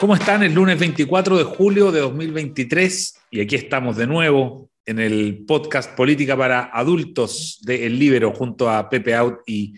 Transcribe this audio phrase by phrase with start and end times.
[0.00, 0.42] ¿Cómo están?
[0.42, 5.94] El lunes 24 de julio de 2023 y aquí estamos de nuevo en el podcast
[5.94, 9.74] Política para Adultos de El Libero junto a Pepe Out y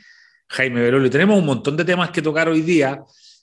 [0.47, 1.11] Jaime Belolio.
[1.11, 3.03] Tenemos un montón de temas que tocar hoy día.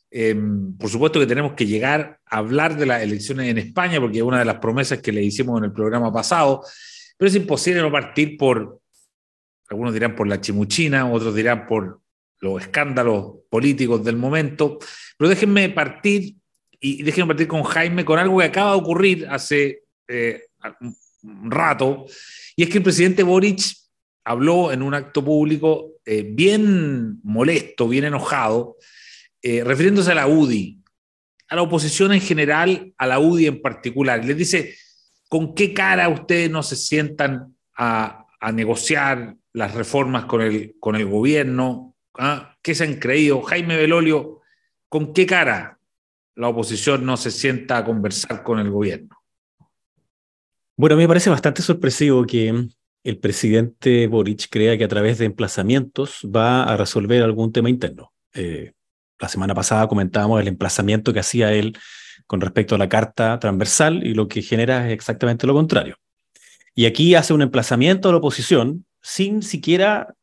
[0.10, 4.20] Em, por supuesto que tenemos que llegar a hablar de las elecciones en España porque
[4.20, 6.64] es una de las promesas que le hicimos en el programa pasado,
[7.18, 8.80] pero es imposible no partir por,
[9.68, 12.00] algunos dirán por la chimuchina, otros dirán por
[12.40, 14.80] los escándalos políticos del momento,
[15.18, 16.39] pero déjenme partir
[16.80, 20.44] y déjenme partir con Jaime con algo que acaba de ocurrir hace eh,
[21.24, 22.06] un rato,
[22.56, 23.62] y es que el presidente Boric
[24.24, 28.78] habló en un acto público eh, bien molesto, bien enojado,
[29.42, 30.80] eh, refiriéndose a la UDI,
[31.50, 34.24] a la oposición en general, a la UDI en particular.
[34.24, 34.76] Les dice,
[35.28, 41.06] ¿con qué cara ustedes no se sientan a, negociar las reformas con el, con el
[41.06, 41.96] gobierno?
[42.18, 42.56] ¿Ah?
[42.62, 43.42] ¿Qué se han creído?
[43.42, 44.42] Jaime Belolio,
[44.90, 45.79] ¿con qué cara
[46.36, 49.18] la oposición no se sienta a conversar con el gobierno?
[50.78, 52.68] Bueno, a mí me parece bastante sorpresivo que
[53.04, 58.14] el presidente Boric crea que a través de emplazamientos va a resolver algún tema interno.
[58.34, 58.74] Eh,
[59.20, 61.78] la semana pasada comentábamos el emplazamiento que hacía él
[62.28, 65.98] con respecto a la carta transversal y lo que genera es exactamente lo contrario.
[66.76, 70.14] Y aquí hace un emplazamiento a la oposición sin siquiera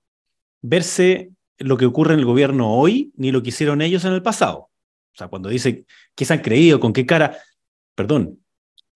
[0.62, 4.23] verse lo que ocurre en el gobierno hoy ni lo que hicieron ellos en el
[4.23, 4.70] pasado.
[5.17, 7.39] O sea, cuando dice qué se han creído, con qué cara,
[7.95, 8.39] perdón,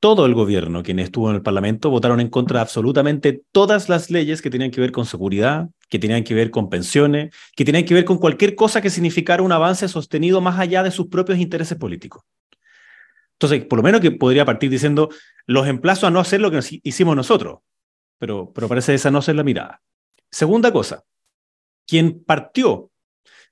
[0.01, 4.11] todo el gobierno, quien estuvo en el Parlamento, votaron en contra de absolutamente todas las
[4.11, 7.87] leyes que tenían que ver con seguridad, que tenían que ver con pensiones, que tenían
[7.87, 11.39] que ver con cualquier cosa que significara un avance sostenido más allá de sus propios
[11.39, 12.23] intereses políticos.
[13.33, 15.09] Entonces, por lo menos que podría partir diciendo,
[15.47, 17.61] los emplazo a no hacer lo que hicimos nosotros,
[18.19, 19.81] pero, pero parece esa no ser la mirada.
[20.31, 21.03] Segunda cosa,
[21.87, 22.91] quien partió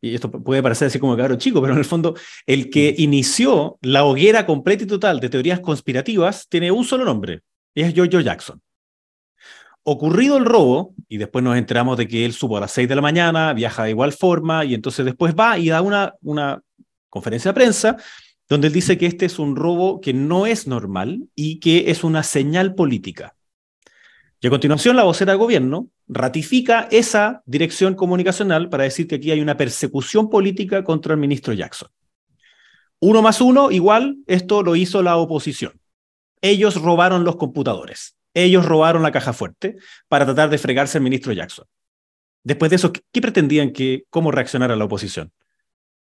[0.00, 2.14] y esto puede parecer así como caro chico, pero en el fondo
[2.46, 7.42] el que inició la hoguera completa y total de teorías conspirativas tiene un solo nombre,
[7.74, 8.60] y es George Jackson.
[9.82, 12.94] Ocurrido el robo, y después nos enteramos de que él supo a las 6 de
[12.94, 16.60] la mañana, viaja de igual forma, y entonces después va y da una, una
[17.08, 17.96] conferencia de prensa
[18.48, 22.02] donde él dice que este es un robo que no es normal y que es
[22.02, 23.36] una señal política.
[24.40, 29.30] Y a continuación, la vocera de gobierno ratifica esa dirección comunicacional para decir que aquí
[29.30, 31.88] hay una persecución política contra el ministro Jackson.
[33.00, 35.80] Uno más uno, igual, esto lo hizo la oposición.
[36.40, 38.16] Ellos robaron los computadores.
[38.32, 39.76] Ellos robaron la caja fuerte
[40.08, 41.66] para tratar de fregarse al ministro Jackson.
[42.44, 45.32] Después de eso, ¿qué pretendían que, cómo reaccionara la oposición?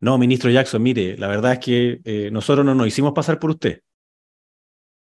[0.01, 3.51] No, ministro Jackson, mire, la verdad es que eh, nosotros no nos hicimos pasar por
[3.51, 3.83] usted.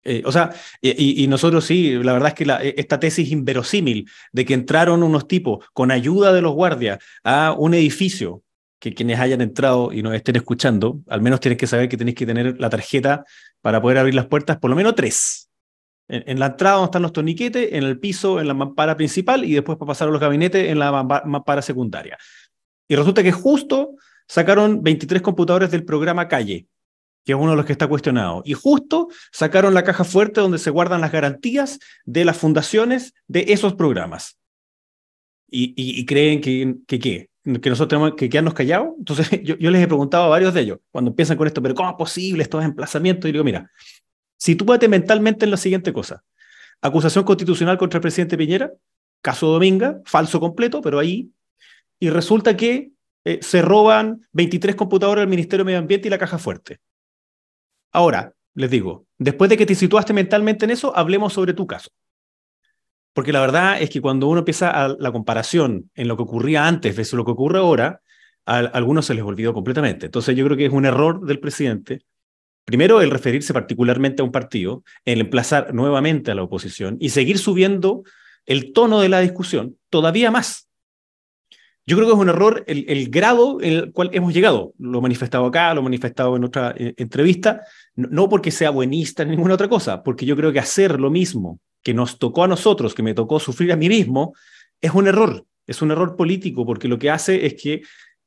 [0.06, 4.54] Eh, o sea, y, nosotros sí, la verdad es que esta tesis inverosímil de que
[4.54, 8.44] entraron unos tipos con ayuda de los guardias a un edificio,
[8.80, 12.18] que quienes hayan entrado y nos estén escuchando, al menos tienes que saber que tenéis
[12.18, 13.24] que tener la tarjeta
[13.62, 15.50] para poder abrir las puertas, por lo menos tres.
[16.10, 19.54] En, la entrada donde están los torniquetes, en el piso, en la mampara principal y
[19.54, 22.18] después para pasar a los gabinetes en la mampara secundaria.
[22.90, 23.96] Y resulta que justo
[24.28, 26.68] sacaron 23 computadores del programa Calle,
[27.24, 28.42] que es uno de los que está cuestionado.
[28.46, 33.46] Y justo sacaron la caja fuerte donde se guardan las garantías de las fundaciones de
[33.50, 34.38] esos programas.
[35.56, 38.90] Y, creen que, que, que nosotros tenemos que quedarnos callados.
[38.98, 41.90] Entonces yo, les he preguntado a varios de ellos, cuando empiezan con esto, pero ¿cómo
[41.90, 43.30] es posible estos emplazamientos?
[43.30, 43.70] Y digo, mira,
[44.38, 46.24] sitúate mentalmente en la siguiente cosa.
[46.82, 48.72] Acusación constitucional contra el presidente Piñera,
[49.22, 51.30] caso Dominga, falso completo, pero ahí.
[52.00, 52.92] Y resulta que
[53.26, 56.80] eh, se roban 23 computadores del Ministerio de Medio Ambiente y la caja fuerte.
[57.94, 61.90] Ahora, les digo, después de que te situaste mentalmente en eso, hablemos sobre tu caso.
[63.14, 66.96] Porque la verdad es que cuando uno empieza la comparación en lo que ocurría antes
[66.96, 68.02] versus lo que ocurre ahora,
[68.46, 70.08] a, algunos se les olvidó completamente.
[70.08, 72.02] Entonces yo creo que es un error del presidente.
[72.66, 77.38] Primero, el referirse particularmente a un partido, el emplazar nuevamente a la oposición y seguir
[77.38, 78.04] subiendo
[78.46, 80.68] el tono de la discusión todavía más.
[81.86, 84.74] Yo creo que es un error el, grado en el cual hemos llegado.
[84.78, 87.62] Lo he manifestado acá, lo he manifestado en otra eh, entrevista,
[87.96, 91.60] no, porque sea buenista ni ninguna otra cosa, porque yo creo que hacer lo mismo
[91.82, 94.34] que nos tocó a nosotros, que me tocó sufrir a mí mismo,
[94.80, 95.46] es un error.
[95.68, 97.82] Es un error político, porque lo que hace es que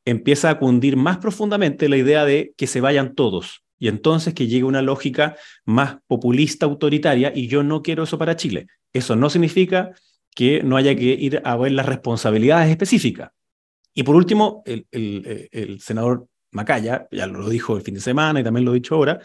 [0.04, 3.62] empieza a cundir más profundamente la idea de que se vayan todos.
[3.78, 8.36] Y entonces que llegue una lógica más populista, autoritaria, y yo no quiero eso para
[8.36, 8.66] Chile.
[8.92, 9.90] Eso no significa
[10.34, 13.30] que no haya que ir a ver las responsabilidades específicas.
[13.98, 18.44] Y por último, el, el, senador Macaya, ya lo dijo el fin de semana y
[18.44, 19.20] también lo he dicho ahora,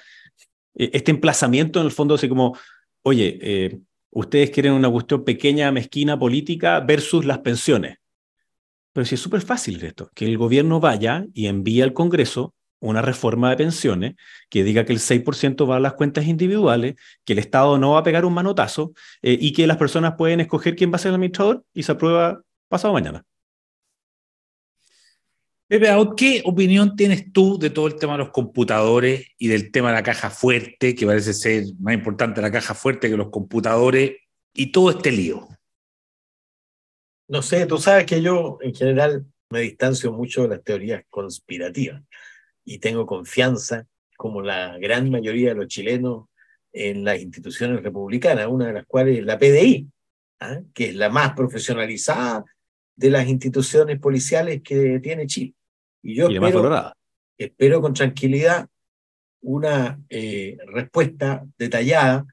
[0.75, 2.57] eh, este emplazamiento en el fondo así como,
[3.01, 3.79] oye, eh,
[4.11, 7.97] ustedes quieren una cuestión pequeña, mezquina, política versus las pensiones.
[8.93, 13.01] Pero si es súper fácil esto, que el gobierno vaya y envíe al Congreso una
[13.01, 14.15] reforma de pensiones
[14.49, 16.95] que diga que el 6% va a las cuentas individuales,
[17.25, 20.39] que el Estado no va a pegar un manotazo eh, y que las personas pueden
[20.39, 23.25] escoger quién va a ser el administrador y se aprueba pasado mañana.
[25.71, 25.87] Pepe,
[26.17, 29.93] ¿qué opinión tienes tú de todo el tema de los computadores y del tema de
[29.93, 34.17] la caja fuerte, que parece ser más importante la caja fuerte que los computadores
[34.53, 35.47] y todo este lío?
[37.29, 42.03] No sé, tú sabes que yo en general me distancio mucho de las teorías conspirativas
[42.65, 43.87] y tengo confianza,
[44.17, 46.25] como la gran mayoría de los chilenos,
[46.73, 49.87] en las instituciones republicanas, una de las cuales es la PDI,
[50.41, 50.59] ¿ah?
[50.73, 52.43] que es la más profesionalizada
[52.93, 55.55] de las instituciones policiales que tiene Chile.
[56.03, 56.93] Y yo espero,
[57.37, 58.67] espero, con tranquilidad
[59.41, 62.25] una eh, respuesta detallada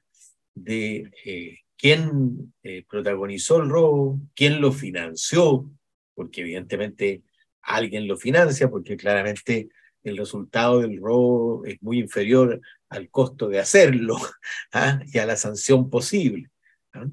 [0.53, 5.69] de eh, quién eh, protagonizó el robo, quién lo financió,
[6.13, 7.23] porque evidentemente
[7.61, 9.69] alguien lo financia, porque claramente
[10.03, 14.17] el resultado del robo es muy inferior al costo de hacerlo
[14.73, 14.99] ¿ah?
[15.05, 16.49] y a la sanción posible.
[16.93, 17.05] ¿ah?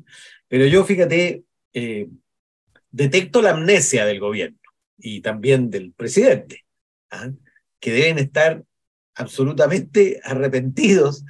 [0.49, 2.09] Pero yo, fíjate, eh,
[2.91, 4.59] detecto la amnesia del gobierno
[4.98, 6.64] y también del presidente,
[7.10, 7.31] ¿ah?
[7.81, 8.64] que deben estar
[9.14, 11.25] absolutamente arrepentidos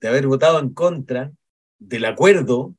[0.00, 1.32] de haber votado en contra
[1.78, 2.74] del acuerdo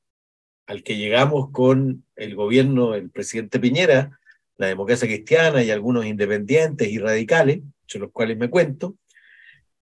[0.66, 4.20] al que llegamos con el gobierno del presidente Piñera,
[4.58, 7.62] la democracia cristiana y algunos independientes y radicales,
[7.92, 8.96] de los cuales me cuento,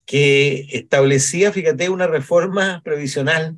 [0.06, 3.58] que establecía, fíjate, una reforma previsional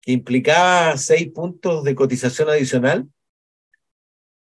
[0.00, 3.08] que implicaba seis puntos de cotización adicional,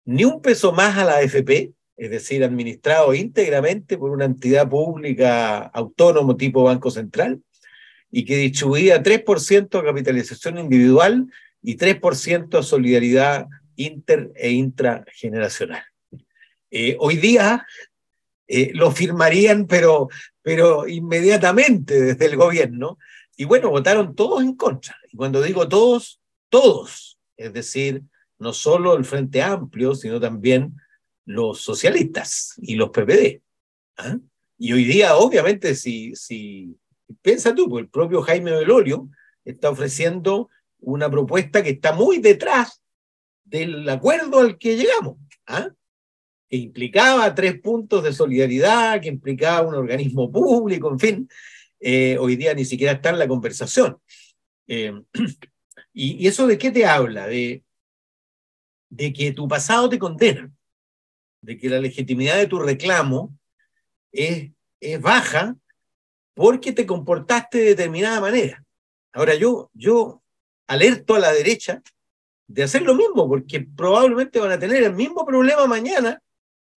[0.09, 5.59] ni un peso más a la AFP, es decir, administrado íntegramente por una entidad pública
[5.59, 7.43] autónomo tipo Banco Central,
[8.09, 15.83] y que distribuía 3% a capitalización individual y 3% a solidaridad inter e intrageneracional.
[16.71, 17.67] Eh, hoy día
[18.47, 20.09] eh, lo firmarían, pero,
[20.41, 22.97] pero inmediatamente desde el gobierno.
[23.37, 24.97] Y bueno, votaron todos en contra.
[25.11, 26.19] Y cuando digo todos,
[26.49, 27.19] todos.
[27.37, 28.01] Es decir,
[28.39, 30.75] no solo el Frente Amplio, sino también
[31.25, 33.41] los socialistas y los PPD.
[33.97, 34.17] ¿ah?
[34.57, 36.75] Y hoy día, obviamente, si, si
[37.21, 39.09] piensa tú, pues el propio Jaime Velorio
[39.45, 40.49] está ofreciendo
[40.79, 42.81] una propuesta que está muy detrás
[43.43, 45.17] del acuerdo al que llegamos.
[45.47, 45.69] ¿ah?
[46.49, 51.29] que implicaba tres puntos de solidaridad, que implicaba un organismo público, en fin,
[51.79, 53.97] eh, hoy día ni siquiera está en la conversación.
[54.67, 54.91] Eh,
[55.93, 57.27] y, eso de qué te habla?
[57.27, 57.63] De,
[58.89, 60.51] de que tu pasado te condena,
[61.41, 63.37] de que la legitimidad de tu reclamo
[64.11, 65.55] es, es baja
[66.33, 68.63] porque te comportaste de determinada manera.
[69.13, 70.21] Ahora yo, yo
[70.67, 71.81] alerto a la derecha
[72.47, 76.21] de hacer lo mismo, porque probablemente van a tener el mismo problema mañana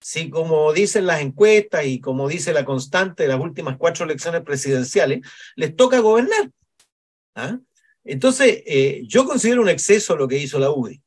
[0.03, 4.43] si como dicen las encuestas y como dice la constante de las últimas cuatro elecciones
[4.43, 5.21] presidenciales,
[5.55, 6.51] les toca gobernar.
[7.37, 7.59] ¿ah?
[8.05, 11.01] Entonces, eh, yo considero un exceso lo que hizo la UDI.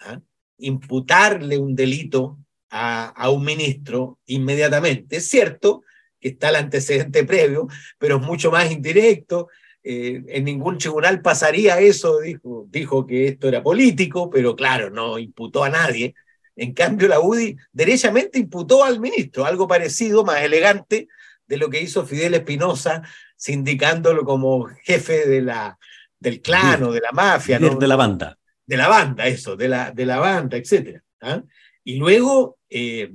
[0.00, 0.20] ¿ah?
[0.58, 2.38] Imputarle un delito
[2.70, 5.16] a, un ministro inmediatamente.
[5.16, 5.82] Es cierto
[6.20, 7.68] que está el antecedente previo,
[7.98, 9.48] pero es mucho más indirecto.
[9.82, 15.18] Eh, en ningún tribunal pasaría eso, dijo, dijo que esto era político, pero claro, no
[15.18, 16.14] imputó a nadie.
[16.56, 21.08] En cambio, la UDI derechamente imputó al ministro, algo parecido, más elegante,
[21.46, 23.02] de lo que hizo Fidel Espinosa,
[23.36, 25.78] sindicándolo como jefe de la,
[26.18, 27.58] del clan o de la mafia.
[27.58, 28.37] De la banda.
[28.68, 31.00] De la banda, eso, de la, de la banda, etc.
[31.22, 31.42] ¿ah?
[31.84, 33.10] Y luego eh,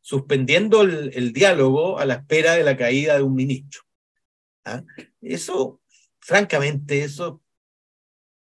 [0.00, 3.82] suspendiendo el, diálogo a la espera de la caída de un ministro.
[4.64, 4.82] ¿ah?
[5.20, 5.82] Eso,
[6.18, 7.42] francamente, eso.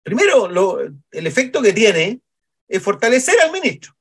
[0.02, 0.49] Primero,
[1.11, 2.23] el efecto que tiene
[2.66, 3.94] es fortalecer al ministro.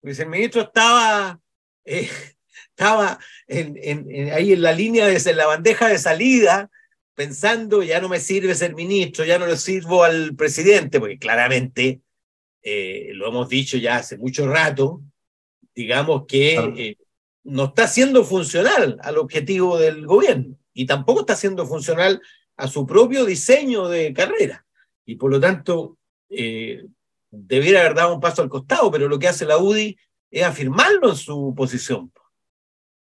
[0.00, 1.38] Porque el ministro estaba,
[1.84, 2.08] eh,
[2.70, 6.70] estaba ahí en la línea, de, en la bandeja de salida,
[7.14, 12.00] pensando, ya no me sirve ser ministro, ya no le sirvo al presidente, porque claramente,
[12.62, 15.02] eh, lo hemos dicho ya hace mucho rato,
[15.74, 16.96] digamos que eh,
[17.44, 22.20] no está siendo funcional al objetivo del gobierno y tampoco está siendo funcional
[22.56, 24.64] a su propio diseño de carrera.
[25.04, 29.44] Y por lo tanto, debiera haber dado un paso al costado, pero lo que hace
[29.44, 29.98] la UDI
[30.30, 32.12] es afirmarlo en su posición.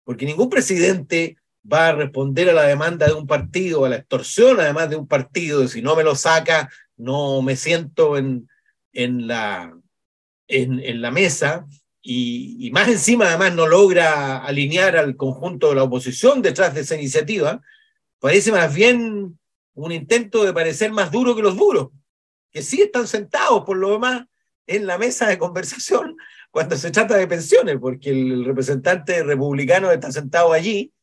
[0.05, 1.37] Porque ningún presidente
[1.71, 5.09] va a responder a la demanda de un partido, a la extorsión además de un
[5.09, 8.49] partido, de si no me lo saca, no me siento en,
[8.93, 9.77] en, la,
[10.47, 11.67] en, la mesa,
[12.03, 16.83] y, y, más encima además no logra alinear al conjunto de la oposición detrás de
[16.83, 17.63] esa iniciativa,
[18.19, 19.39] parece más bien
[19.73, 21.89] un intento de parecer más duro que los duros
[22.55, 24.27] que sí están sentados por lo demás
[24.67, 26.17] en la mesa de conversación
[26.53, 30.94] cuando se trata de pensiones, porque el representante republicano está sentado allí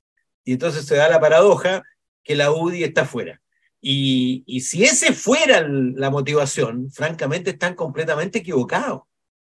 [0.43, 1.83] Y entonces se da la paradoja
[2.23, 3.41] que la UDI está fuera.
[3.79, 9.01] Y, y si ese fuera la motivación, francamente están completamente equivocados.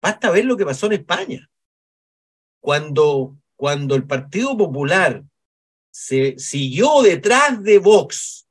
[0.00, 1.50] Basta ver lo que pasó en España.
[2.60, 5.24] Cuando, cuando el Partido Popular
[5.90, 8.46] se siguió detrás de Vox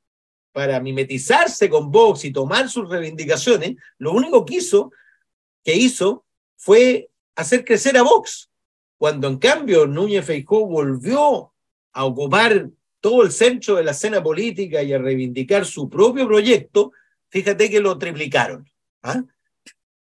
[0.52, 4.90] para mimetizarse con Vox y tomar sus reivindicaciones, lo único que hizo,
[5.64, 6.24] que hizo
[6.56, 8.50] fue hacer crecer a Vox.
[8.98, 11.52] Cuando en cambio Núñez Feijó volvió
[11.92, 12.68] a ocupar
[13.00, 16.92] todo el centro de la escena política y a reivindicar su propio proyecto,
[17.28, 18.68] fíjate que lo triplicaron.
[19.02, 19.22] ¿ah?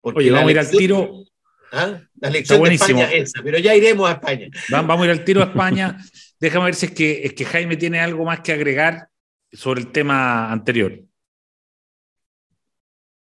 [0.01, 1.23] Oye, vamos a ir al tiro.
[1.71, 2.01] ¿ah?
[2.19, 4.47] La lección de España es esa, pero ya iremos a España.
[4.69, 5.97] Vamos a ir al tiro a España.
[6.39, 9.07] Déjame ver si es que, es que Jaime tiene algo más que agregar
[9.51, 10.99] sobre el tema anterior.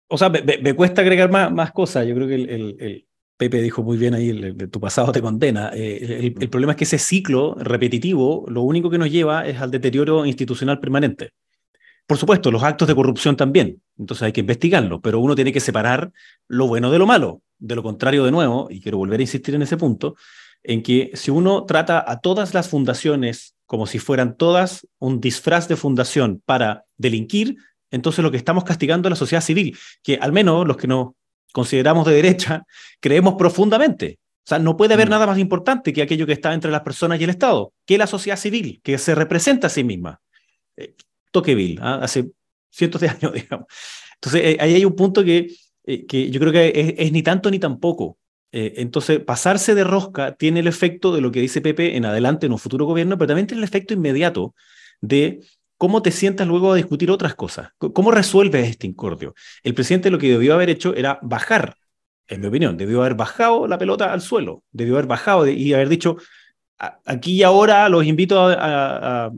[0.07, 2.05] O sea, me, cuesta agregar más, más, cosas.
[2.07, 3.07] Yo creo que el,
[3.43, 5.69] Pepe dijo muy bien ahí, el, tu pasado te condena.
[5.73, 9.69] Eh, el, problema es que ese ciclo repetitivo lo único que nos lleva es al
[9.69, 11.31] deterioro institucional permanente.
[12.07, 15.59] Por supuesto, los actos de corrupción también, entonces hay que investigarlo, pero uno tiene que
[15.59, 16.13] separar
[16.47, 17.41] lo bueno de lo malo.
[17.57, 20.15] De lo contrario, de nuevo, y quiero volver a insistir en ese punto,
[20.63, 25.67] en que si uno trata a todas las fundaciones como si fueran todas un disfraz
[25.67, 27.57] de fundación para delinquir,
[27.91, 31.09] entonces lo que estamos castigando es la sociedad civil, que al menos los que nos
[31.53, 32.65] consideramos de derecha
[32.99, 34.19] creemos profundamente.
[34.45, 35.11] O sea, no puede haber mm.
[35.11, 38.07] nada más importante que aquello que está entre las personas y el Estado, que la
[38.07, 40.19] sociedad civil, que se representa a sí misma.
[40.75, 40.95] Eh,
[41.31, 41.99] Toqueville, ¿ah?
[42.01, 42.31] hace
[42.69, 43.67] cientos de años, digamos.
[44.15, 45.53] Entonces, eh, ahí hay un punto que,
[45.85, 48.17] eh, que yo creo que es, ni tanto ni tampoco.
[48.51, 52.45] Eh, entonces, pasarse de rosca tiene el efecto de lo que dice Pepe en adelante
[52.45, 54.55] en un futuro gobierno, pero también tiene el efecto inmediato
[55.01, 55.41] de
[55.83, 57.71] cómo te sientas luego a discutir otras cosas.
[57.77, 59.35] ¿Cómo resuelves este incordio?
[59.63, 61.75] El presidente lo que debió haber hecho era bajar,
[62.25, 65.89] en mi opinión, debió haber bajado la pelota al suelo, debió haber bajado y haber
[65.89, 66.15] dicho,
[66.77, 69.29] aquí y ahora los invito a,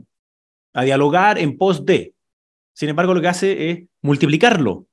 [0.84, 2.14] dialogar en pos de.
[2.74, 4.86] Sin embargo, lo que hace es multiplicarlo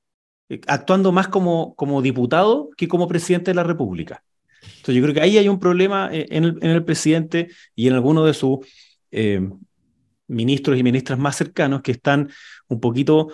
[0.49, 4.23] eh, actuando más como, diputado que como presidente de la República.
[4.63, 7.89] Entonces yo creo que ahí hay un problema eh, en el, en el presidente y
[7.89, 8.57] en algunos de sus
[9.11, 9.47] eh,
[10.27, 12.29] ministros y ministras más cercanos que están
[12.67, 13.29] un poquito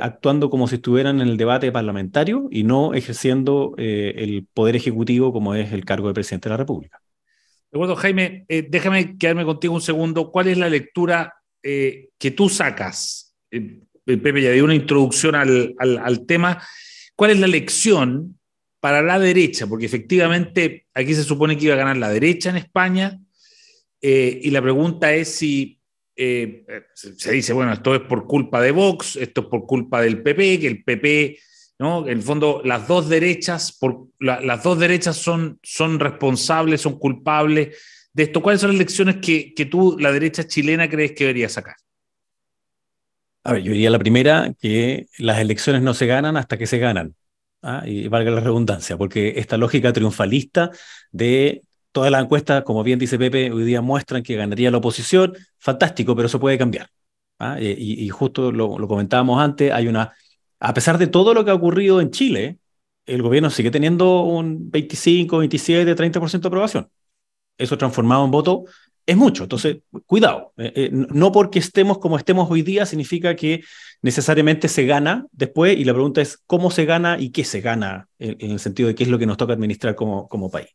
[0.00, 5.54] actuando como si estuvieran en el debate parlamentario y no ejerciendo el poder ejecutivo como
[5.54, 7.00] es el cargo de presidente de la República.
[7.70, 10.32] De acuerdo, Jaime, déjame quedarme contigo un segundo.
[10.32, 13.32] ¿Cuál es la lectura que tú sacas
[14.18, 16.62] Pepe ya dio una introducción al, tema.
[17.14, 18.38] ¿Cuál es la lección
[18.80, 19.66] para la derecha?
[19.66, 23.18] Porque efectivamente aquí se supone que iba a ganar la derecha en España
[24.00, 25.79] eh, y la pregunta es si
[26.22, 30.22] eh, se dice, bueno, esto es por culpa de Vox, esto es por culpa del
[30.22, 31.38] PP, que el PP,
[31.78, 32.06] ¿no?
[32.06, 37.78] En el fondo, las dos derechas, por, las dos derechas son, son responsables, son culpables
[38.12, 38.42] de esto.
[38.42, 41.76] ¿Cuáles son las lecciones que, que tú, la derecha chilena, crees que debería sacar?
[43.42, 46.76] A ver, yo diría la primera, que las elecciones no se ganan hasta que se
[46.76, 47.14] ganan.
[47.62, 47.82] ¿ah?
[47.86, 50.70] Y valga la redundancia, porque esta lógica triunfalista
[51.12, 55.34] de todas las encuestas, como bien dice Pepe, hoy día muestran que ganaría la oposición,
[55.58, 56.88] fantástico, pero eso puede cambiar.
[57.38, 57.58] ¿ah?
[57.60, 60.12] Y, justo lo, lo, comentábamos antes, hay una,
[60.60, 62.58] a pesar de todo lo que ha ocurrido en Chile,
[63.06, 66.90] el gobierno sigue teniendo un 25, 27, 30% de aprobación.
[67.58, 68.64] Eso transformado en voto
[69.06, 69.42] es mucho.
[69.42, 70.52] Entonces, cuidado.
[70.56, 73.62] Eh, eh, no porque estemos como estemos hoy día significa que
[74.02, 78.08] necesariamente se gana después y la pregunta es cómo se gana y qué se gana
[78.18, 80.68] en, el sentido de qué es lo que nos toca administrar como, como país.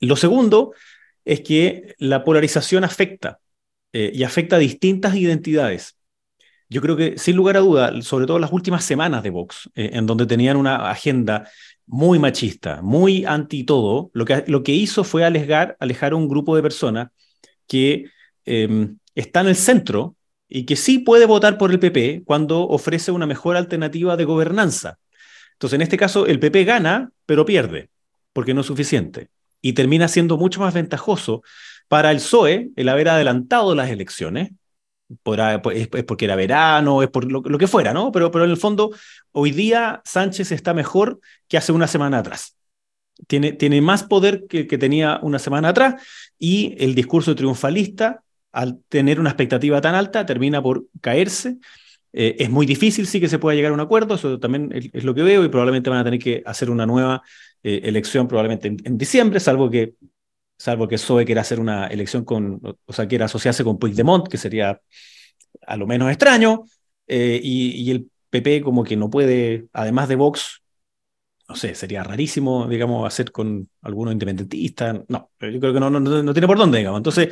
[0.00, 0.72] Lo segundo
[1.24, 3.38] es que la polarización afecta
[3.92, 5.96] eh, y afecta a distintas identidades.
[6.68, 10.04] Yo creo que, sin lugar a duda, sobre todo las últimas semanas de Vox, en
[10.04, 11.48] donde tenían una agenda
[11.86, 16.28] muy machista, muy anti todo, lo que, lo que hizo fue alejar, alejar a un
[16.28, 17.08] grupo de personas
[17.66, 18.06] que
[18.44, 20.16] em, está en el centro
[20.48, 24.98] y que sí puede votar por el PP cuando ofrece una mejor alternativa de gobernanza.
[25.52, 27.90] Entonces, en este caso, el PP gana, pero pierde,
[28.32, 29.28] porque no es suficiente.
[29.66, 31.42] Y termina siendo mucho más ventajoso
[31.88, 34.52] para el PSOE el haber adelantado las elecciones.
[35.72, 38.12] es, porque era verano, es por lo, que fuera, ¿no?
[38.12, 38.92] Pero, pero en el fondo,
[39.32, 41.18] hoy día Sánchez está mejor
[41.48, 42.56] que hace una semana atrás.
[43.26, 46.00] Tiene, tiene más poder que, que tenía una semana atrás
[46.38, 51.56] y el discurso triunfalista, al tener una expectativa tan alta, termina por caerse.
[52.18, 55.04] Eh, es muy difícil, sí, que se pueda llegar a un acuerdo, eso también es,
[55.04, 57.22] lo que veo, y probablemente van a tener que hacer una nueva
[57.62, 59.96] eh, elección probablemente en, diciembre, salvo que
[60.56, 60.96] salvo que
[61.26, 64.80] quiera hacer una elección con, o sea, quiera asociarse con Puigdemont, que sería
[65.66, 66.64] a lo menos extraño,
[67.06, 70.62] eh, y, y, el PP como que no puede, además de Vox,
[71.50, 75.02] no sé, sería rarísimo, digamos, hacer con algunos independentistas.
[75.08, 76.98] No, yo creo que no, no, no tiene por dónde, digamos.
[76.98, 77.28] Entonces,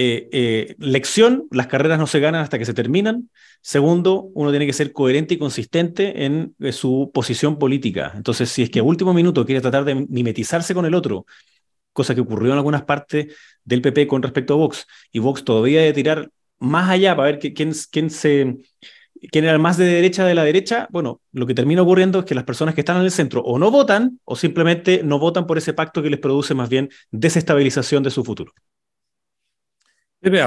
[0.00, 3.30] eh, eh, lección, las carreras no se ganan hasta que se terminan.
[3.62, 8.12] Segundo, uno tiene que ser coherente y consistente en eh, su posición política.
[8.14, 11.26] Entonces, si es que a último minuto quiere tratar de mimetizarse con el otro,
[11.92, 15.82] cosa que ocurrió en algunas partes del PP con respecto a Vox, y Vox todavía
[15.82, 18.56] de tirar más allá para ver quién, quién, se,
[19.32, 22.24] quién era el más de derecha de la derecha, bueno, lo que termina ocurriendo es
[22.24, 25.44] que las personas que están en el centro o no votan o simplemente no votan
[25.44, 28.52] por ese pacto que les produce más bien desestabilización de su futuro.
[30.20, 30.40] Pepe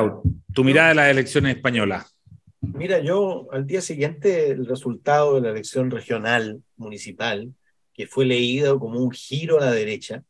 [0.54, 2.14] tu mirada de las elecciones españolas.
[2.60, 7.54] Mira, yo al día siguiente el resultado de la elección regional municipal,
[7.94, 10.24] que fue leído como un giro a la derecha,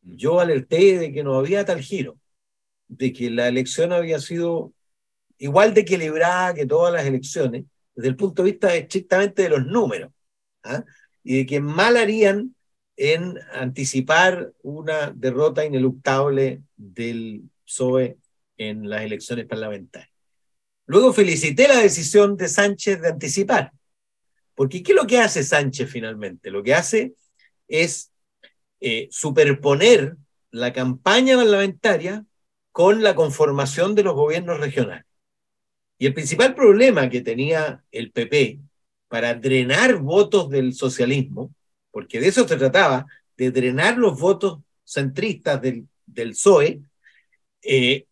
[0.00, 2.18] yo alerté de que no había tal giro,
[2.86, 4.72] de que la elección había sido
[5.38, 7.64] igual de equilibrada que todas las elecciones,
[7.96, 10.12] desde el punto de vista estrictamente de los números,
[10.62, 10.84] ¿ah?
[11.24, 12.54] y de que mal harían
[12.96, 18.18] en anticipar una derrota ineluctable del PSOE
[18.58, 20.10] en las elecciones parlamentarias.
[20.86, 23.72] Luego felicité la decisión de Sánchez de anticipar,
[24.54, 26.50] porque ¿qué es lo que hace Sánchez finalmente?
[26.50, 27.14] Lo que hace
[27.68, 28.10] es
[28.80, 30.16] eh, superponer
[30.50, 32.24] la campaña parlamentaria
[32.72, 35.04] con la conformación de los gobiernos regionales.
[35.98, 38.60] Y el principal problema que tenía el PP
[39.08, 41.54] para drenar votos del socialismo,
[41.90, 46.82] porque de eso se trataba, de drenar los votos centristas del, del PSOE,
[47.62, 48.06] eh,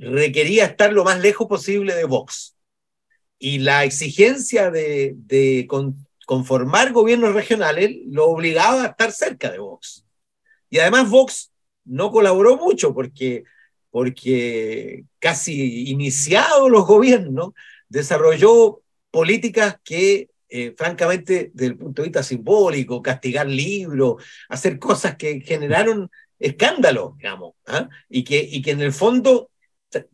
[0.00, 2.56] requería estar lo más lejos posible de Vox.
[3.38, 5.66] Y la exigencia de,
[6.26, 10.04] conformar gobiernos regionales lo obligaba a estar cerca de Vox.
[10.68, 11.52] Y además Vox
[11.84, 13.44] no colaboró mucho porque,
[13.90, 17.52] porque casi iniciados los gobiernos
[17.88, 25.16] desarrolló políticas que eh, francamente, desde el punto de vista simbólico, castigar libros, hacer cosas
[25.16, 27.88] que generaron escándalo, digamos, ¿ah?
[28.08, 29.50] y, que, y que en el fondo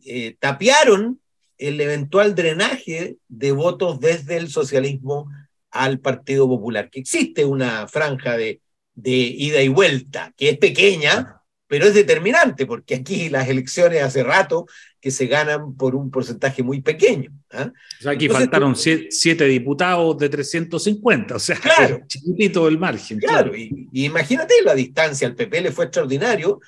[0.05, 1.19] eh, tapiaron
[1.57, 5.29] el eventual drenaje de votos desde el socialismo
[5.71, 8.61] al Partido Popular, que existe una franja de,
[8.95, 14.23] de ida y vuelta, que es pequeña, pero es determinante, porque aquí las elecciones hace
[14.23, 14.65] rato
[15.01, 17.31] que se ganan por un porcentaje muy pequeño.
[17.51, 17.71] ¿ah?
[18.05, 23.19] aquí faltaron siete, diputados de 350, o sea, claro, chiquitito el margen.
[23.19, 26.59] Claro, Y, y, imagínate la distancia, al PP le fue extraordinario,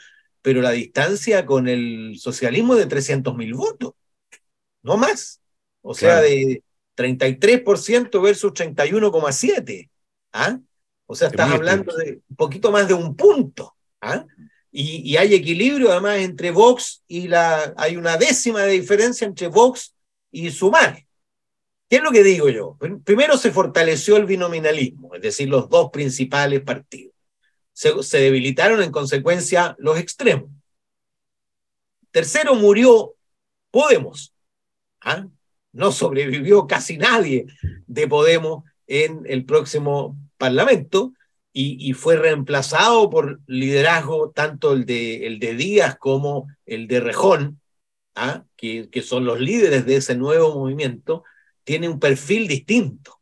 [0.41, 3.93] pero la distancia con el socialismo es de 300.000 votos,
[4.81, 5.41] no más.
[5.81, 6.63] O sea, de
[6.95, 9.89] 33% versus 31,7%.
[10.33, 10.59] ¿ah?
[11.05, 13.75] O sea, estás hablando de un poquito más de un punto.
[14.01, 14.25] ¿ah?
[14.71, 17.73] Y, hay equilibrio además entre Vox y la...
[17.77, 19.95] Hay una décima de diferencia entre Vox
[20.31, 21.05] y Sumar.
[21.89, 22.77] ¿Qué es lo que digo yo?
[23.03, 27.13] Primero se fortaleció el binominalismo, es decir, los dos principales partidos
[27.79, 30.51] se, debilitaron en consecuencia los extremos.
[32.11, 33.15] Tercero, murió
[33.71, 34.33] Podemos.
[35.01, 35.27] ¿ah?
[35.71, 37.45] No sobrevivió casi nadie
[37.87, 41.13] de Podemos en el próximo Parlamento
[41.53, 47.61] y, fue reemplazado por liderazgo tanto el de, el de Díaz como el de Rejón,
[48.15, 48.43] ¿ah?
[48.55, 51.23] que, que son los líderes de ese nuevo movimiento,
[51.63, 53.18] tiene un perfil distinto.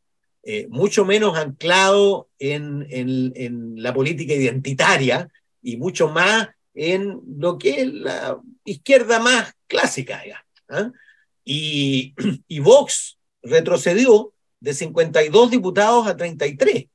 [0.50, 5.28] Eh, mucho menos anclado en, en, la política identitaria
[5.62, 10.24] y mucho más en lo que es la izquierda más clásica.
[10.70, 10.92] ¿ah?
[11.44, 12.16] y,
[12.48, 14.32] y, Vox retrocedió
[14.62, 16.86] de 52 diputados a 33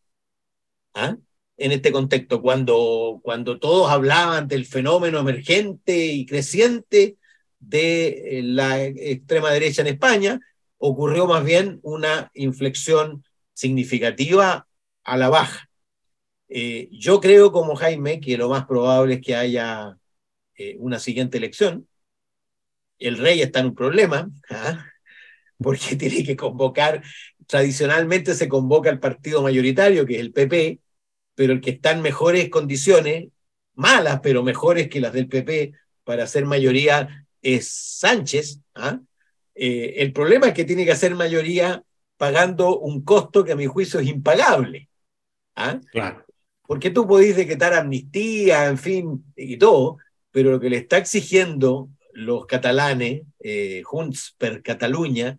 [0.95, 1.19] ¿ah?
[1.59, 7.19] en este contexto, cuando, cuando todos hablaban del fenómeno emergente y creciente
[7.61, 10.41] de eh, la extrema derecha en España,
[10.79, 13.23] ocurrió más bien una inflexión
[13.63, 14.67] significativa
[15.05, 15.69] a la baja.
[16.49, 19.97] Eh, yo creo, como Jaime, que lo más probable es que haya
[20.57, 21.89] eh, una siguiente elección.
[22.99, 24.85] El rey está en un problema, ¿ah?
[25.59, 27.03] porque tiene que convocar,
[27.47, 30.81] tradicionalmente se convoca el partido mayoritario, que es el PP,
[31.35, 33.29] pero el que está en mejores condiciones,
[33.75, 35.73] malas, pero mejores que las del PP
[36.05, 38.61] para hacer mayoría, es Sánchez.
[38.75, 39.01] ¿ah?
[39.55, 41.85] Eh, el problema es que tiene que hacer mayoría
[42.23, 44.89] pagando un costo que a mi juicio es impagable.
[45.57, 45.81] ¿ah?
[45.91, 46.25] Claro.
[46.65, 49.97] Porque tú podés decretar amnistía, en fin, y todo,
[50.31, 55.37] pero lo que le está exigiendo los catalanes, eh, Junts per Cataluña,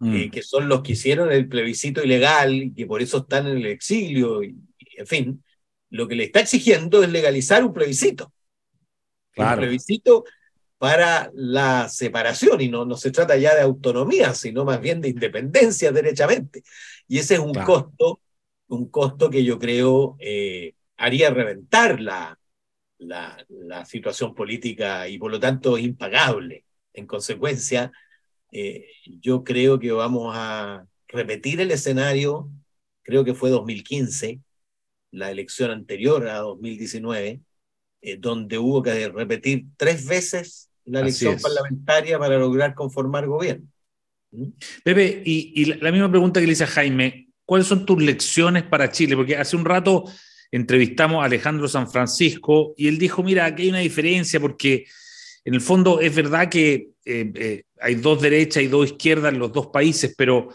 [0.00, 0.30] eh, mm.
[0.30, 3.66] que son los que hicieron el plebiscito ilegal y que por eso están en el
[3.66, 4.56] exilio, y,
[4.96, 5.44] en fin,
[5.90, 8.32] lo que le está exigiendo es legalizar un plebiscito.
[9.32, 9.60] Claro.
[9.60, 10.24] Un plebiscito
[10.82, 15.10] para la separación, y no, no se trata ya de autonomía, sino más bien de
[15.10, 16.64] independencia derechamente.
[17.06, 18.20] Y ese es un costo,
[18.66, 22.36] un costo que yo creo eh, haría reventar la,
[22.98, 26.64] la, la, situación política y por lo tanto impagable.
[26.92, 27.92] En consecuencia,
[28.50, 28.88] eh,
[29.20, 32.50] yo creo que vamos a repetir el escenario,
[33.02, 34.40] creo que fue 2015,
[35.12, 37.40] la elección anterior a 2019,
[38.00, 43.66] eh, donde hubo que repetir tres veces la elección parlamentaria para lograr conformar gobierno.
[44.30, 44.48] ¿Mm?
[44.84, 48.90] Pepe, y, la misma pregunta que le hice a Jaime, ¿cuáles son tus lecciones para
[48.90, 49.16] Chile?
[49.16, 50.04] Porque hace un rato
[50.50, 54.86] entrevistamos a Alejandro San Francisco y él dijo, mira, aquí hay una diferencia porque
[55.44, 59.38] en el fondo es verdad que eh, eh, hay dos derechas y dos izquierdas en
[59.38, 60.48] los dos países, pero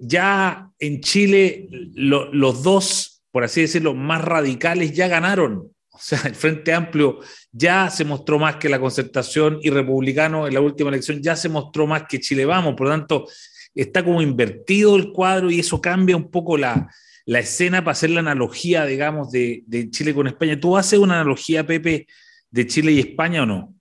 [0.00, 5.70] ya en Chile los dos, por así decirlo, más radicales ya ganaron.
[5.98, 7.18] O sea, el Frente Amplio
[7.50, 11.48] ya se mostró más que la concertación y republicano en la última elección ya se
[11.48, 12.76] mostró más que Chile Vamos.
[12.76, 13.26] Por lo tanto,
[13.74, 16.88] está como invertido el cuadro y eso cambia un poco la,
[17.26, 20.58] la escena para hacer la analogía, digamos, de, de, Chile con España.
[20.58, 22.06] ¿Tú haces una analogía, Pepe,
[22.50, 23.74] de Chile y España o no?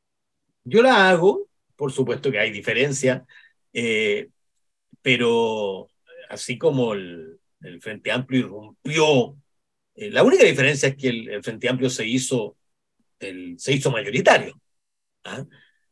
[0.64, 3.26] Yo la hago, por supuesto que hay diferencia,
[3.74, 4.30] eh,
[5.02, 5.88] pero
[6.30, 9.38] así como el, el Frente Amplio irrumpió
[9.98, 12.56] eh, la única diferencia es que el, Frente Amplio se hizo,
[13.20, 14.60] el, se hizo mayoritario.
[15.24, 15.44] ¿ah?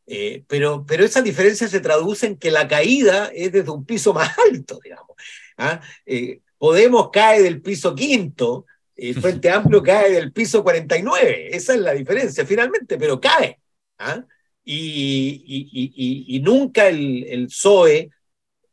[0.06, 4.14] Eh, pero, pero esa diferencia se traduce en que la caída es desde un piso
[4.14, 5.18] más alto, digamos.
[5.58, 5.82] ¿ah?
[6.06, 8.66] Eh, Podemos cae del piso quinto,
[8.96, 11.56] el Frente Amplio cae del piso 49.
[11.56, 13.60] Esa es la diferencia, finalmente, pero cae.
[13.98, 14.24] ¿ah?
[14.64, 18.10] Y, y, y, nunca el, el PSOE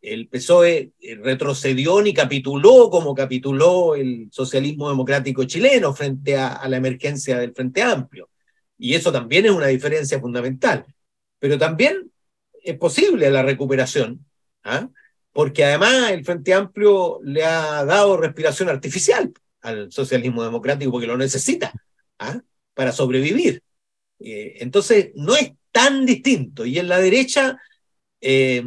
[0.03, 6.77] el PSOE eh, retrocedió ni capituló como capituló el socialismo democrático chileno frente a, la
[6.77, 8.29] emergencia del Frente Amplio.
[8.77, 10.85] Y eso también es una diferencia fundamental.
[11.39, 12.11] Pero también
[12.65, 14.27] es posible la recuperación,
[14.65, 14.89] ¿ah?
[15.33, 21.17] porque además el Frente Amplio le ha dado respiración artificial al socialismo democrático porque lo
[21.17, 21.73] necesita
[22.19, 22.41] ¿ah?
[22.75, 23.63] para sobrevivir.
[24.19, 26.67] Eh, entonces, no es tan distinto.
[26.67, 27.61] Y en la derecha,
[28.21, 28.65] eh,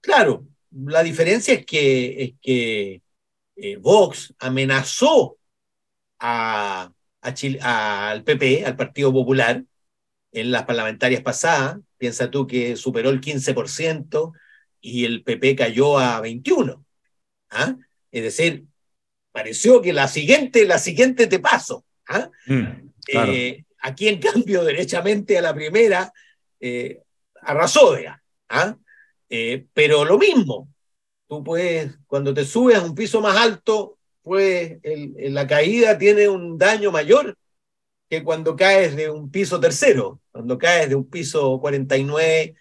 [0.00, 0.46] claro,
[0.86, 3.02] la diferencia es que, es que
[3.56, 5.38] eh, Vox amenazó
[6.18, 9.64] a, al PP, al Partido Popular,
[10.32, 11.78] en las parlamentarias pasadas.
[11.96, 14.32] Piensa tú que superó el 15%
[14.80, 16.84] y el PP cayó a 21%.
[17.50, 17.76] ¿ah?
[18.12, 18.64] Es decir,
[19.32, 21.84] pareció que la siguiente, la siguiente te paso.
[22.08, 22.30] ¿ah?
[22.46, 26.12] Mm, eh, aquí, en cambio, derechamente a la primera,
[26.60, 27.02] eh,
[27.42, 27.96] arrasó,
[28.48, 28.76] ¿ah?
[29.28, 30.68] Eh, pero lo mismo,
[31.26, 36.28] tú puedes, cuando te subes a un piso más alto, pues el, la caída tiene
[36.28, 37.36] un daño mayor
[38.08, 40.20] que cuando caes de un piso tercero.
[40.30, 42.54] Cuando caes de un piso 49,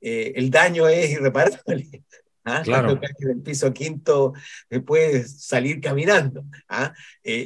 [0.00, 2.04] eh, el daño es irreparable.
[2.44, 2.62] ¿Ah?
[2.64, 2.88] Claro.
[2.88, 4.32] Cuando caes del piso quinto,
[4.70, 6.44] eh, puedes salir caminando.
[6.68, 6.92] ¿ah?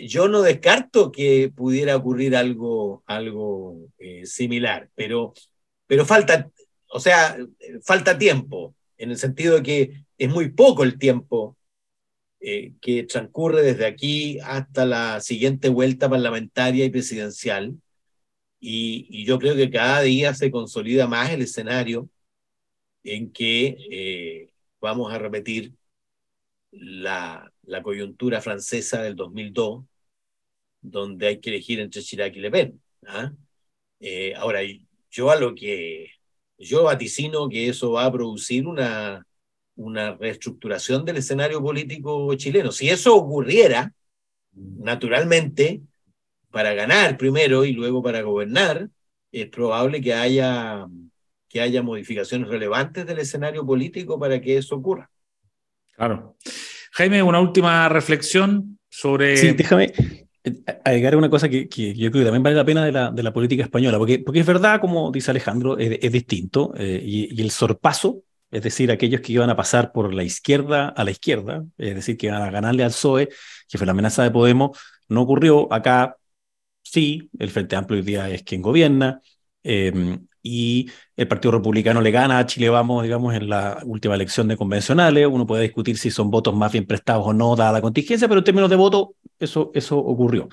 [0.06, 3.88] yo no descarto que pudiera ocurrir algo, algo
[4.24, 5.34] similar, pero,
[5.86, 6.50] pero falta
[6.96, 7.36] o sea,
[7.84, 11.58] falta tiempo, en el sentido de que es muy poco el tiempo
[12.40, 17.78] eh, que transcurre desde aquí hasta la siguiente vuelta parlamentaria y presidencial.
[18.58, 22.08] Y, yo creo que cada día se consolida más el escenario
[23.04, 25.74] en que eh, vamos a repetir
[26.70, 29.84] la, la, coyuntura francesa del 2002,
[30.80, 32.82] donde hay que elegir entre Chirac y Le Pen.
[33.06, 33.32] ¿ah?
[34.00, 34.60] Eh, ahora,
[35.10, 36.15] yo a lo que
[36.58, 39.26] yo vaticino que eso va a producir una,
[39.76, 42.72] una reestructuración del escenario político chileno.
[42.72, 43.92] Si eso ocurriera,
[44.52, 45.82] naturalmente,
[46.50, 48.88] para ganar primero y luego para gobernar,
[49.30, 50.86] es probable que haya,
[51.48, 55.10] que haya modificaciones relevantes del escenario político para que eso ocurra.
[55.94, 56.36] Claro.
[56.92, 59.36] Jaime, una última reflexión sobre...
[59.36, 59.92] Sí, déjame,
[60.84, 63.22] agregar una cosa que, que, yo creo que también vale la pena de la, de
[63.22, 67.50] la política española, porque, porque es verdad, como dice Alejandro, es, distinto, eh, y, el
[67.50, 71.94] sorpaso, es decir, aquellos que iban a pasar por la izquierda a la izquierda, es
[71.94, 73.28] decir, que iban a ganarle al PSOE,
[73.68, 74.78] que fue la amenaza de Podemos,
[75.08, 75.72] no ocurrió.
[75.72, 76.16] Acá
[76.82, 79.20] sí, el Frente Amplio hoy día es quien gobierna,
[79.64, 84.46] eh, y el Partido Republicano le gana a Chile Vamos, digamos, en la última elección
[84.46, 85.26] de convencionales.
[85.26, 88.38] Uno puede discutir si son votos más bien prestados o no, dada la contingencia, pero
[88.38, 90.48] en términos de voto, eso, eso ocurrió.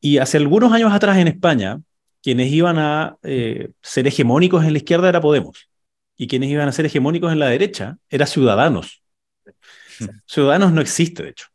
[0.00, 1.80] Y hace algunos años atrás en España,
[2.22, 5.70] quienes iban a eh, ser hegemónicos en la izquierda era Podemos,
[6.16, 9.02] y quienes iban a ser hegemónicos en la derecha era Ciudadanos.
[10.26, 11.46] Ciudadanos no existe, de hecho.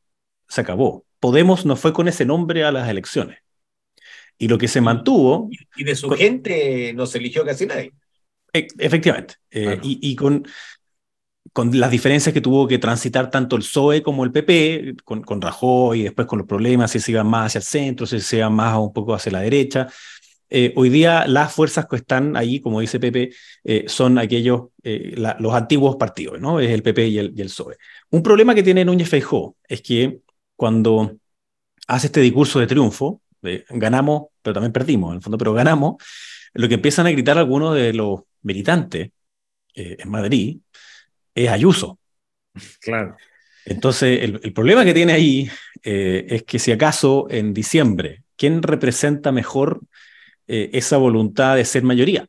[0.47, 1.05] Se acabó.
[1.19, 3.39] Podemos no fue con ese nombre a las elecciones.
[4.38, 5.49] Y lo que se mantuvo...
[5.75, 7.93] Y de su gente no se eligió casi nadie.
[8.53, 9.36] E, efectivamente.
[9.51, 10.47] Eh, y, con,
[11.55, 15.41] con las diferencias que tuvo que transitar tanto el PSOE como el PP, con, con
[15.41, 18.37] Rajoy, y después con los problemas, si se iban más hacia el centro, si se
[18.39, 19.87] iban más un poco hacia la derecha.
[20.49, 23.31] eh, hoy día las fuerzas que están ahí, como dice Pepe,
[23.63, 26.59] eh, son aquellos, eh, los antiguos partidos, ¿no?
[26.59, 27.77] Es el PP y el, y PSOE.
[28.09, 30.19] Un problema que tiene Núñez Feijó es que
[30.57, 31.15] cuando
[31.87, 33.21] hace este discurso de triunfo,
[33.69, 35.95] ganamos, pero también perdimos, en el fondo, pero ganamos,
[36.53, 39.11] lo que empiezan a gritar algunos de los militantes
[39.73, 40.59] en Madrid
[41.35, 41.99] es Ayuso.
[42.79, 43.15] Claro.
[43.65, 45.49] Entonces, el, el problema que tiene ahí
[45.83, 49.81] es que si acaso en diciembre, ¿quién representa mejor
[50.47, 52.27] eh, esa voluntad de ser mayoría.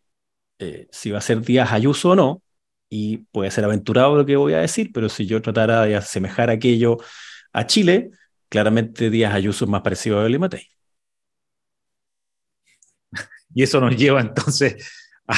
[0.59, 2.43] Eh, si va a ser Díaz Ayuso o no,
[2.89, 6.51] y puede ser aventurado lo que voy a decir, pero si yo tratara de asemejar
[6.51, 6.99] aquello
[7.53, 8.11] a Chile,
[8.49, 10.67] claramente Díaz Ayuso es más parecido a Evelyn Matei.
[13.55, 14.91] Y eso nos lleva entonces
[15.27, 15.35] a,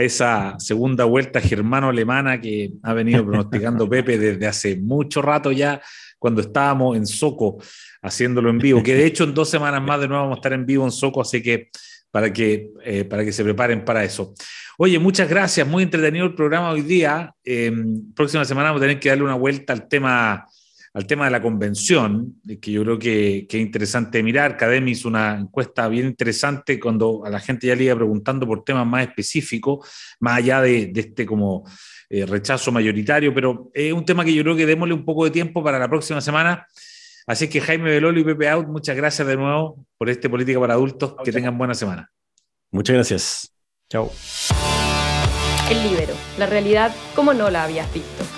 [0.00, 5.80] esa segunda vuelta germano-alemana que ha venido pronosticando Pepe desde hace mucho rato ya,
[6.18, 7.58] cuando estábamos en Soco
[8.02, 10.52] haciéndolo en vivo, que de hecho en dos semanas más de nuevo vamos a estar
[10.52, 11.70] en vivo en Soco, así que
[12.10, 14.34] para que, eh, para que se preparen para eso.
[14.78, 17.34] Oye, muchas gracias, muy entretenido el programa hoy día.
[17.44, 17.72] Eh,
[18.14, 20.46] próxima semana vamos a tener que darle una vuelta al tema,
[20.94, 24.52] al tema de la convención, que yo creo que, que es interesante mirar.
[24.52, 28.64] Academy hizo una encuesta bien interesante cuando a la gente ya le iba preguntando por
[28.64, 29.88] temas más específicos,
[30.20, 31.64] más allá de, de este como
[32.10, 35.30] eh, rechazo mayoritario, pero es un tema que yo creo que démosle un poco de
[35.30, 36.66] tiempo para la próxima semana
[37.28, 40.72] Así que Jaime Belolo y Pepe Out, muchas gracias de nuevo por este Política para
[40.72, 41.14] Adultos.
[41.22, 42.10] Que tengan buena semana.
[42.70, 43.52] Muchas gracias.
[43.90, 44.10] Chao.
[45.70, 48.37] El Libero, la realidad como no la habías visto.